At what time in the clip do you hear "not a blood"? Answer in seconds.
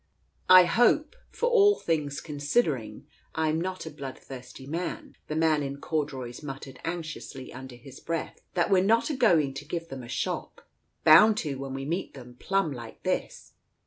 3.61-4.17